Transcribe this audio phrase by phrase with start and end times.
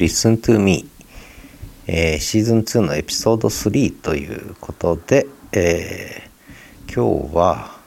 [0.00, 0.88] Listen to Me、
[1.86, 7.78] えー、シーズン2のエピソード3ということで、えー、今日は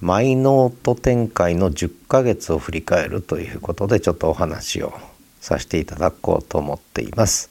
[0.00, 4.92] マイノート展開の10ヶ月を振り返るということでちょっとお話を
[5.40, 7.50] させていただこうと思っています。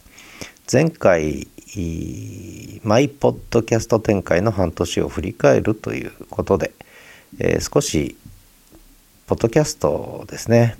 [0.71, 1.45] 前回
[2.83, 6.71] マイポッドキャスト展開の半年を振り返るということで、
[7.37, 8.15] えー、少し
[9.27, 10.77] ポッドキャストですね、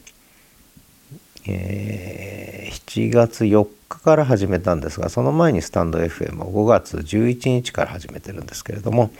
[1.48, 9.12] えー、7月4日から始めたんですがその前にスタンド FM を5月11日から始めてるんですけれども、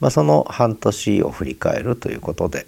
[0.00, 2.66] まあ、その半年を振り返るということで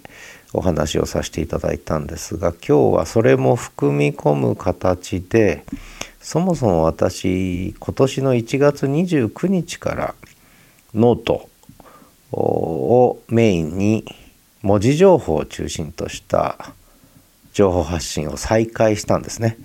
[0.53, 5.63] お話をさせていただいたんですが今日はそれも含み込む形で
[6.19, 10.15] そもそも私今年の1月29日から
[10.93, 11.49] ノート
[12.31, 14.05] をメインに
[14.61, 16.73] 文字情報を中心とした
[17.53, 19.57] 情報発信を再開したんですね。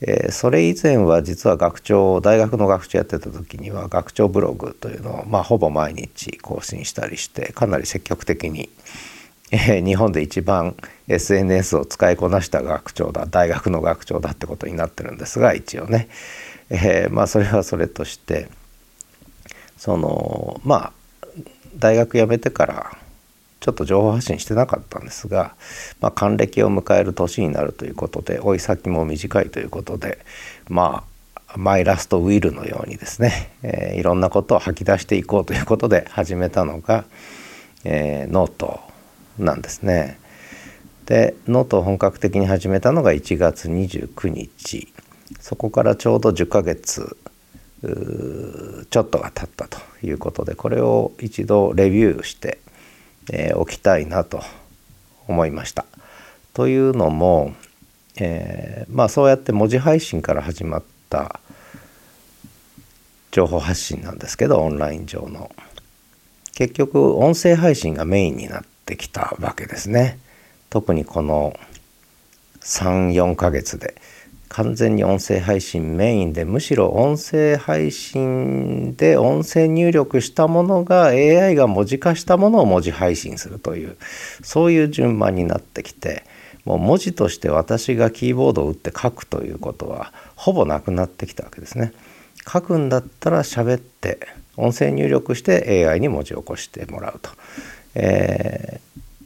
[0.00, 8.68] えー、それ以前は実は学長大学の学長やってた時には学長ブログというのを、まあ、ほぼ毎日更新したりしてかなり積極的に、
[9.50, 10.76] えー、日本で一番
[11.08, 16.08] SNS を使いこなした学長だ大学の学長だってことになってるんですが一応ね、
[16.68, 18.48] えー、まあそれはそれとして
[19.78, 20.92] そのまあ
[21.78, 22.98] 大学辞めてから
[23.66, 25.56] ちょっと情報発信してなかったんですが、
[26.00, 30.24] まあ、還暦を迎える年になるということで老い先も短いということで
[30.68, 31.02] ま
[31.48, 37.06] あ my last will のようにですね、えー、いろんなことを吐き出していこうということで始めたのが、
[37.82, 38.78] えー、ノート
[39.36, 40.20] なんですね。
[41.06, 44.92] でノートを本格的に始めたのが1月29日
[45.40, 47.16] そこからちょうど10ヶ月
[48.90, 52.58] ちょっとが経ったということでこれを一度レビューして
[53.32, 54.42] えー、きたいなと
[55.28, 55.84] 思いました。
[56.54, 57.54] というのも、
[58.18, 61.40] えー、まあそうやって文字配信から始まった
[63.30, 65.50] 情報発信なんですけどオンライン上の
[66.54, 70.18] 結局音声配信がメインになってきたわけですね。
[70.70, 71.58] 特にこの
[72.60, 73.94] 34ヶ月で
[74.48, 83.96] 完全に音声配信メインでむしろ音声配信で音声入力したものが AI が文字化したものを文字配信するという
[84.42, 86.24] そういう順番になってきて
[86.64, 91.92] もう文字として私がキーボードを打って書くということはほぼなくなってきたわけですね。
[92.46, 94.18] 書くんだったら喋って
[94.56, 97.30] 音声入力して AI に文字を起こしてもらうと。
[97.94, 98.80] え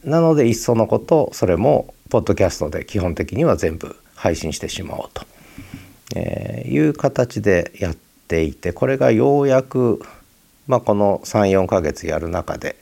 [0.05, 5.25] ー、なのでいっそのことそれもポッドキャストで基本的には全部配信してしまおうと、
[6.15, 7.95] えー、いう形でやっ
[8.27, 9.99] ていてこれがようやく、
[10.67, 12.75] まあ、この34ヶ月やる中で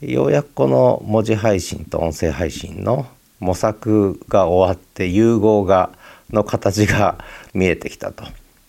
[0.00, 3.06] ようやくこの文字配信と音声配信の
[3.38, 5.90] 模索が終わって融合が
[6.30, 7.18] の形が
[7.52, 8.24] 見えてきたと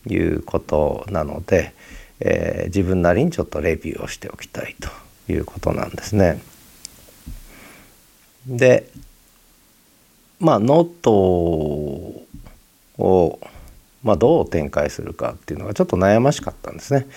[0.05, 1.73] いうことなので、
[2.19, 6.41] えー、自分なりにちょっとレビューをしておきたいということなんですね。
[8.45, 8.89] で
[10.43, 11.11] まあノート
[12.97, 13.39] を、
[14.03, 17.07] まあ、どう展開するかっていうのがちょっと悩ましかったんですね。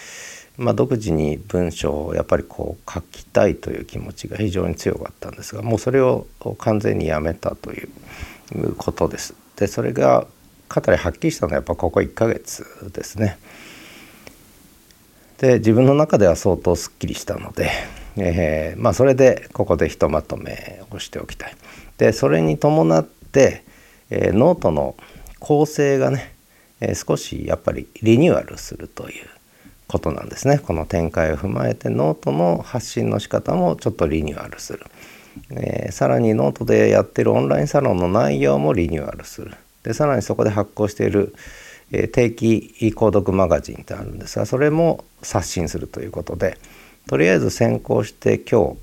[0.57, 6.27] まあ、独自に文章をやっぱりこう書きたいという気持ちが非常に強かったんですがもうそれを
[6.57, 9.35] 完全にやめたということです。
[9.57, 10.27] でそれが
[10.69, 13.39] かなりはっきりしたのはやっぱここ1ヶ月ですね。
[15.39, 17.71] で自分の中では相当すっきりしたので、
[18.17, 21.57] えー、まあそれでここでひとまとめをしておきたい。
[21.99, 23.07] でそれに伴っ、
[24.11, 24.97] えー、ノートの
[25.39, 26.33] 構成がね、
[26.81, 29.29] えー、少しやっぱりリニューアルするという
[29.87, 30.59] ことなんですね。
[30.59, 34.85] この展開を踏まえてノートの発信の仕方もちょっとリニューアルする、
[35.51, 39.53] えー、さらにノートでやってるオンラインサロンの内容もリニューアルする。
[39.83, 41.35] でさらにそこで発行している、
[41.93, 46.59] え、定期購読マガジンってあるんですがそれも刷新するということで
[47.07, 48.79] とりあえず先行して今日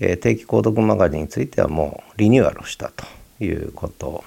[0.00, 3.04] え定期購読マガジンについてはもうリニューアルしたと。
[3.40, 4.24] いうこと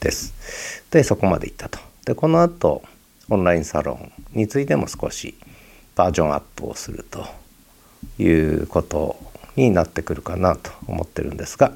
[0.00, 0.84] です。
[0.90, 1.78] でそこまでいったと。
[2.04, 2.82] でこの後
[3.28, 5.34] オンラインサロンについても少し
[5.94, 7.26] バージョンアップをすると
[8.18, 9.16] いうこと
[9.56, 11.72] になってくるかなと思ってるんですが、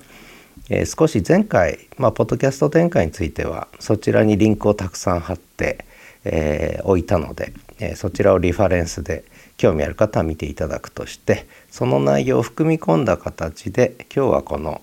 [0.71, 5.85] えー、少し前回、まあ、ポッドキャスト展開についてはそちらにリンクをたくさん貼って、
[6.25, 9.25] えー、置いたので、えー、そちらをリファレンスで
[9.57, 14.81] 興味ある方は見ていただくとしてその内容を含み込んだ形で今日はこの、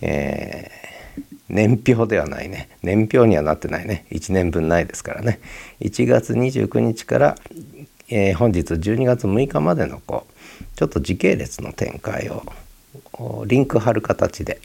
[0.00, 0.70] え、
[1.48, 2.68] 年表ではないね。
[2.82, 4.06] 年表にはなってないね。
[4.10, 5.40] 1年分ないですからね。
[5.80, 7.34] 1月29日から、
[8.08, 10.32] えー、本日12月6日までのこう
[10.76, 12.44] ちょっと時系列の展開を
[13.46, 14.60] リンク貼る形で、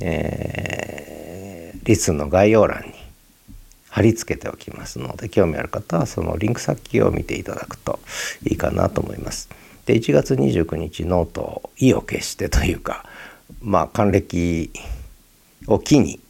[0.00, 2.92] えー、 LISTEN の概要欄に
[3.88, 7.98] 貼り付けておきますので興味ある方はそのリンク先を見ていただくと
[8.44, 9.48] いいかなと思います。
[9.86, 13.04] で1月29日ノートを意を決してというか
[13.60, 14.70] まあ還暦
[15.66, 16.20] を機に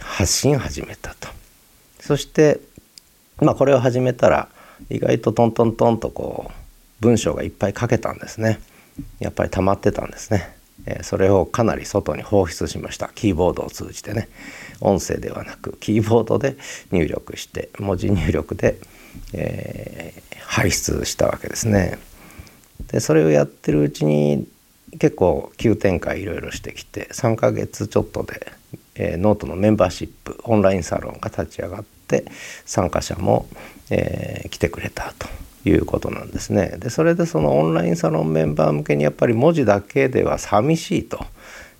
[0.00, 1.28] 発信始めたと。
[2.00, 2.60] そして
[3.40, 4.48] まあこれを始めたら
[4.90, 6.52] 意外とトントントンとこう
[7.00, 8.60] 文章がいっぱい書けたんですね。
[9.20, 10.56] やっぱり溜まってたんですね。
[11.02, 14.28] それをかなり外に放出しましたキーボードを通じてね
[14.80, 16.56] 音声ではなくキーボードで
[16.92, 18.78] 入力して文字入力で、
[19.34, 21.98] えー、排出したわけですね。
[22.90, 24.46] でそれをやってるうちに
[24.98, 28.52] 結構急展開いろいろしてきて3ヶ月ちょっとで、
[28.94, 32.24] えー、ノートのメンバーシップオンラインサロンが立ち上がって
[32.64, 33.46] 参加者も、
[33.90, 35.28] えー、来てくれたと
[35.68, 36.76] いうことなんですね。
[36.78, 41.26] でそれでそのオンラインサロンメンバー向けにやっぱり文字だけでは寂しいと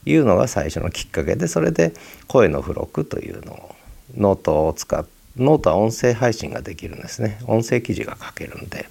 [0.05, 1.93] いうのが最初のきっかけでそれで
[2.27, 3.75] 声の付録というのを
[4.17, 8.87] ノートを使ってノートは音声配信ができるんですね音声記事が書けるんで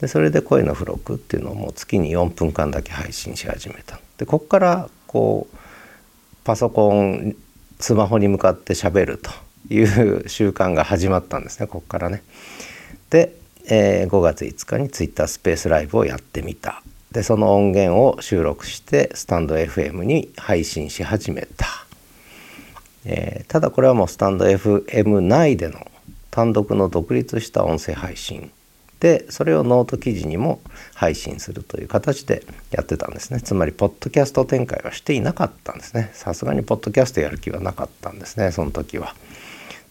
[0.00, 3.98] でそれで声の付録っていうのをもう月に4分間だけ配信し始めた。
[4.18, 5.56] でこっからこう
[6.44, 7.36] パソコン
[7.80, 9.30] スマホに向かってしゃべると
[9.72, 12.22] いう習慣が始まったんですねこっからね。
[13.10, 13.34] で
[13.70, 16.82] えー、5月5日にツイッタースペースライブをやってみた。
[17.12, 21.66] でその音源を収録してスタンド FM に配信し始めた、
[23.06, 25.90] えー、ただこれはもうスタンド FM 内での
[26.30, 28.50] 単独の独立した音声配信
[29.00, 30.60] でそれをノート記事にも
[30.94, 33.40] 配信するという形でやってたんですね。
[33.40, 36.10] つまりポッドキャスト展開はしていなかったんですね。
[36.14, 39.14] さすがにポッドキャストやる気はなかったんですねその時は。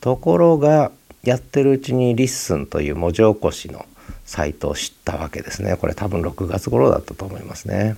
[0.02, 0.92] ところが
[1.24, 3.86] やってるうちに LISTEN という文字起こしの
[4.26, 5.78] サイトを知ったわけですね。
[5.78, 7.96] これ多分6月頃だったと思いますね。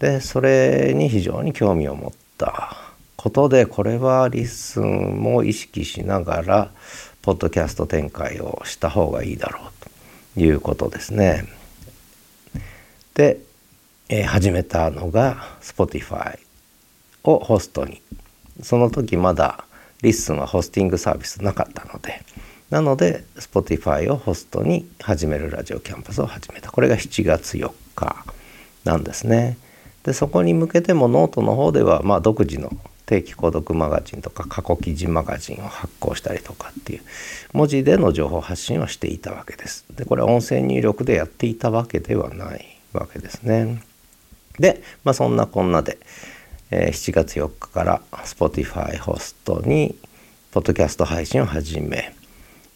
[0.00, 2.76] でそれに非常に興味を持った
[3.16, 6.70] ことでこれは LISTEN も意識しながら
[7.22, 9.89] ポッドキャスト展開をした方がいいだろうと。
[10.36, 11.44] いうことですね。
[13.14, 13.40] で、
[14.08, 16.38] えー、始めたのが Spotify
[17.24, 18.02] をホストに。
[18.62, 19.64] その時まだ
[20.02, 22.22] LISTEN はホスティングサービスなかったので
[22.68, 26.70] なので Spotify をホストに始めるラジオキャンパスを始めた。
[26.70, 28.24] これが7月4日
[28.84, 29.58] なんですね。
[30.04, 32.70] でそこに向けてもノートの方ではまあ独自の
[33.10, 37.02] 定期購読マガジンとか過去記事マガジンを発行したりとかっていう
[37.52, 39.84] 文字での情報発信をしていたわけです。
[39.96, 43.82] でこれは音声入力でやっていたわけではないわけですね。
[44.60, 45.98] でまあそんなこんなで
[46.70, 49.96] え7月4日から Spotify ホストに
[50.52, 52.14] ポッドキャスト配信を始め、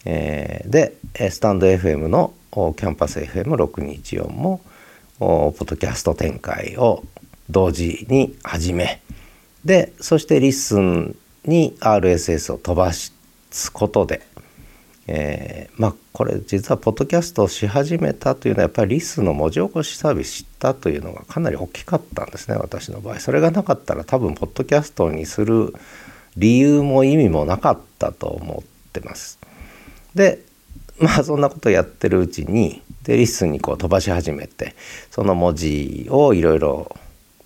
[0.03, 0.95] えー、で
[1.31, 4.59] スタンド FM のキャンパス FM624 も
[5.19, 7.05] ポッドキャスト展開を
[7.49, 9.01] 同時に始め
[9.65, 13.11] でそして LISTENに RSS を飛ばす
[13.73, 14.25] ことで
[15.07, 23.19] えー、まあこれ実はポッドキャストをし始めたというのはやっぱり LISTEN の文字起こしサービス知ったというのがかなり大きかったんですね私の場合。
[23.19, 25.73] それがなかったら多分ポッドキャストにする
[26.37, 29.39] 理由も意味もなかったと思ってます。
[30.15, 30.39] で
[30.97, 34.75] まあそんなことやってるうちにで LISTEN にこう飛ばし始めて
[35.11, 36.95] その文字をいろいろ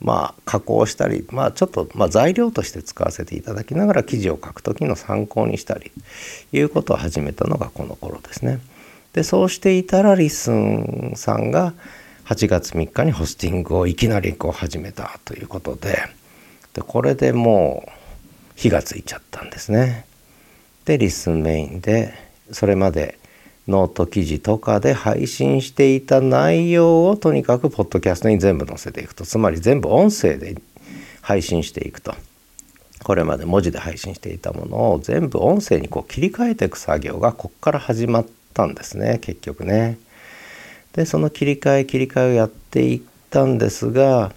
[0.02, 5.92] まあ、加工したり、まあ、ちょっと、まあ、材料として使わせていただきながら記事を書く時の参考にしたり
[6.54, 8.60] いうことを始めたのがこの頃ですね。
[9.14, 11.74] でそうしていたら LISTEN さんが
[12.26, 15.98] 8月3日にホスティングをいきなりこう始めたということで
[16.74, 17.92] でこれでもう
[18.56, 20.06] 火がついちゃったんですね。
[20.86, 22.14] で LISTEN メインで
[22.52, 23.18] それまで
[23.70, 30.60] ノート記事とかで配信していた内容をとにかくポッドキャストに全部載せていくとつまり全部音声で
[31.22, 32.16] 配信していくと
[33.04, 39.98] これまで文字で配信していたものを全部音声にこう切り替えていく作業がこっから始まったんですね結局ね。
[40.94, 44.34] でその切り替え切り替えをやっていったんですが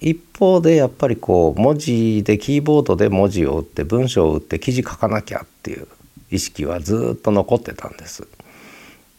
[0.00, 5.86] 一方でやっぱりこう文字でキーボードで文字を打って文章を打って記事書かなきゃっていう
[6.30, 8.26] 意識はずっと残ってたんです。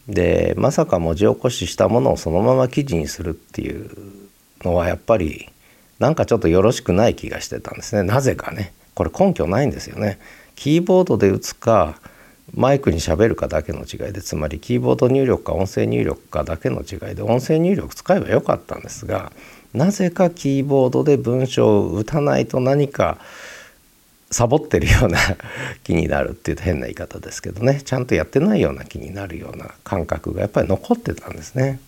[0.08, 3.90] でまさか文字起こししたものをそのまま記事にするっていう
[4.64, 5.50] のはやっぱり
[6.00, 8.04] なんかちょっとよろしくない気がしてたんですね。
[8.04, 8.74] なぜかね。
[8.94, 10.20] これ根拠ないんですよね。
[10.56, 12.00] キーボードで打つか
[12.54, 19.32] マイクにしゃべるかだけの違いでつまりキーボード入力か音声入力かだけの違いで音声入力使えばよかったんですが
[19.74, 23.18] なぜかキーボードで文章を打たないと何か
[24.30, 25.18] サボってるような
[25.84, 31.80] 気になるっていうと変な言い方ですけどねちゃんとやってないような気になるような感覚がやっぱり残ってたんですね。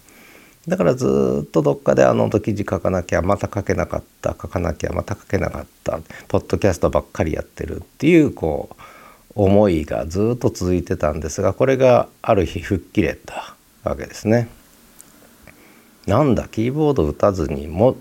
[0.67, 8.81] だからずっとどっかであの時記事書かなきゃまた書けなかった書かなきゃまた書けなかったポッドキャストばっかりやってるっていうこう
[9.35, 14.47] 思いがずっと続いてたんですがこれがある日吹っ切れたわけですね。
[16.05, 17.95] なんだキーボード打たずにも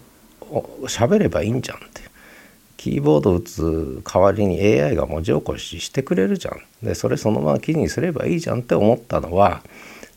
[0.84, 2.07] 喋ればいいんじゃんって
[2.78, 9.62] キーボード打つ代わりに AI が文字起こししてくれるじゃんでそれそのまま記事にすればいいじゃんって思ったのは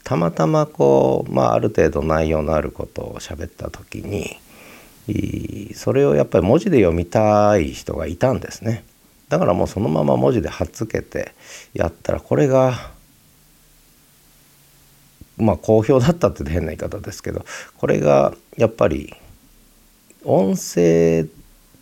[0.03, 4.39] たまたまこう、まあ、ある程度内容のあることを喋った時に
[5.73, 8.85] それをやっぱり文字で読みたい人がいたんですね。
[9.29, 11.33] だからもうそのまま文字で貼っつけて
[11.73, 12.91] やったらこれが
[15.37, 17.43] まあ好評だったって変な言い方ですけど
[17.77, 19.13] これがやっぱり
[20.23, 21.25] 音声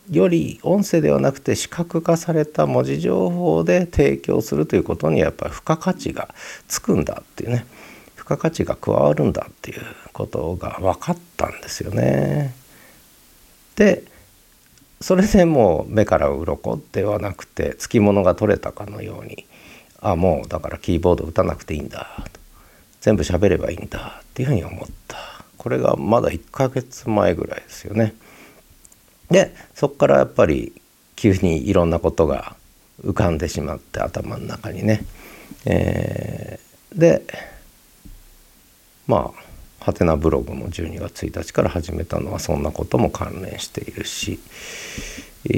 [0.10, 6.34] より音声ではなくて視覚化された文字情報で提供するということにやっぱり付加価値が
[6.68, 7.66] つくんだっていうね
[8.16, 9.82] 付加価値が加わるんだっていう
[10.14, 12.54] ことが分かったんですよね。
[13.76, 14.04] で
[15.02, 19.46] それでもう目から鱗ではなくてつきものが取れたかのように
[20.02, 22.26] あもうだからキーボード打たなくていいんだ
[23.00, 25.18] 全部喋ればいいんだっていうふうに思った
[25.58, 28.14] これがまだ1ヶ月前ぐらいですよね。
[29.30, 30.74] でそこからやっぱり
[31.16, 32.56] 急にいろんなことが
[33.04, 35.04] 浮かんでしまって頭の中にね。
[35.66, 37.24] えー、で
[39.08, 39.50] まあ
[39.84, 44.40] ハテナブログも12月1日から始めたのはそんなことも関連しているし、
[45.46, 45.50] え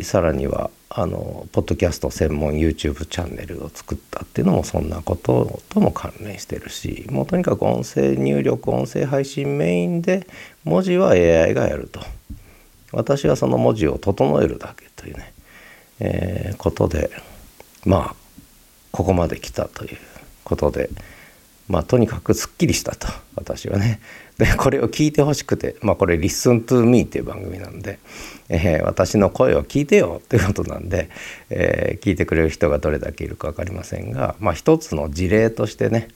[0.00, 10.26] ー、さらにはあのポッドキャスト専門 YouTube チャンネルを作ったっていうのもそんなこととも関連してるしもうとにかく音声入力音声配信メインで
[10.64, 12.00] 文字は AI がやると
[12.96, 15.32] 私はその文字を整えるだけというね、
[16.00, 17.10] えー、ことで
[17.84, 18.14] まあ
[18.90, 19.98] ここまで来たという
[20.44, 20.90] ことで。
[21.68, 24.00] まあ、とにかくすっきりしたと私はね
[24.38, 27.98] でこれを聞いてほしくて、まあ、これ「Listen to Me」っていう番組なんで、
[28.48, 31.08] えー、私の声を聞いてよっていうことなんで、
[31.50, 36.08] えー、聞いてくれる人がどれだけいるか分かりませんが、まあ、一つの事例としてね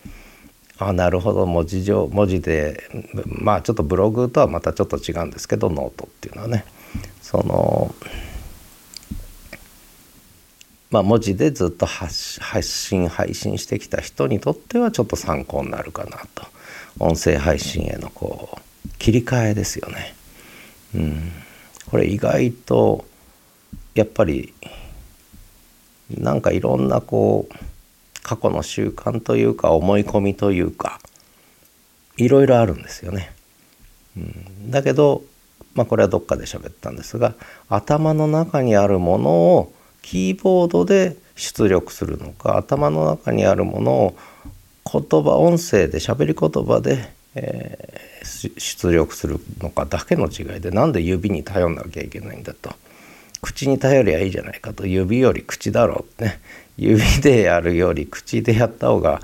[0.80, 1.46] あなるほど。
[1.46, 2.82] 文字上文字で
[3.26, 6.64] まあちょっとブログとはまたちょっと違うんですけどノートっていうのはね。
[7.20, 7.94] その
[10.90, 16.44] まあ、文字でずっと発信配信してきた人にとってはちょっと参考になるかなと。
[16.98, 20.14] 音声配信へのこう切り替えですよね。
[20.94, 21.32] うん、
[21.90, 23.04] これ意外と
[23.94, 24.52] やっぱり
[26.10, 27.54] なんかいろんなこう
[28.30, 31.00] 過去の習慣というか思い込みというか
[32.16, 33.32] いろいろあるんですよね。
[34.16, 35.24] うん、だけど、
[35.74, 37.34] まあ、これはどっかで喋ったんですが
[37.68, 39.72] 頭の中にあるものを
[40.02, 44.16] キーボードで出力するのか頭の中にあるものを
[44.84, 52.70] 言葉音声で喋り言葉で、えー、出力するのかだけの違いでなんで指に頼んなきゃいけないんだと。
[53.42, 54.86] 口に頼りゃいいじゃないかと。
[54.86, 56.40] 指より口だろうってね。
[56.80, 59.20] 指でやるより口でやった方が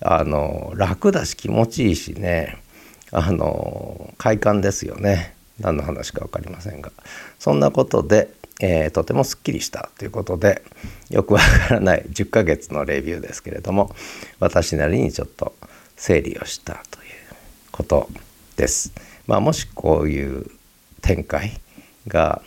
[0.00, 2.58] あの楽だし気持ちいいしね。
[3.10, 5.34] あの快感ですよね。
[5.60, 6.92] 何の話か分かりませんが。
[7.38, 8.28] そんなことで
[8.60, 10.62] えー、とてもすっきりしたということで
[11.10, 13.94] よくわからない10ヶ月のレビューですけれども
[14.40, 15.54] 私なりにちょっと
[15.96, 17.06] 整理をしたという
[17.70, 18.08] こと
[18.56, 18.92] です。
[19.26, 20.46] まあ、もしこういう
[21.02, 21.60] 展開
[22.08, 22.42] が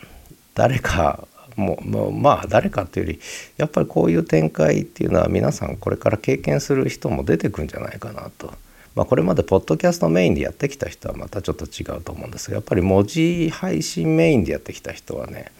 [0.54, 3.20] 誰かもうまあ誰かというより
[3.56, 8.52] やっぱりこういう展開っていうのは皆さんこれから経験する人も出てくるんじゃないかなと。
[8.94, 15.50] まあ、これまでポッドキャストメインでやってきた人はまたちょっと違うと思うんですがやっぱり文字配信メインでやってきた人はね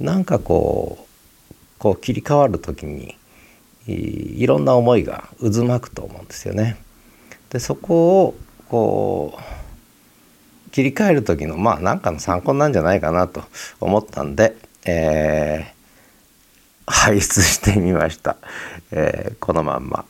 [0.00, 1.06] なんかこ
[1.52, 3.16] うこう切り替わる時に
[3.86, 6.76] いろんな思いが渦巻くと思うんですよね。
[7.50, 8.34] でそこを
[8.68, 13.44] こう切り替える時のまあ何かの参考なんじゃないかなと
[13.80, 18.36] 思ったんで、えー、排出してみました、
[18.90, 20.04] えー、このまんま、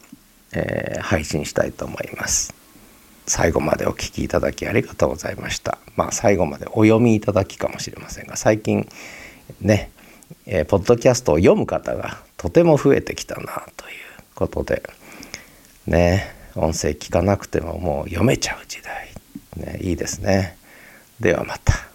[0.53, 2.55] えー、配信したいと思います。
[3.27, 5.79] 最後までお聞きいただきありがとうございました。
[5.97, 8.89] まあ最後までお読みいただきかもしれませんが最近
[9.61, 9.91] ね、
[10.47, 13.95] えー、ポッドキャストを読む方がとても増えてきたなという
[14.35, 14.83] ことで
[15.87, 19.09] ね音声聞かなくてももう読めちゃう時代、
[19.57, 20.57] ね、いいですね。
[21.21, 21.94] ではまた。